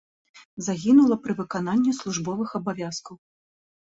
[0.67, 3.15] Загінула пры выкананні службовых абавязкаў.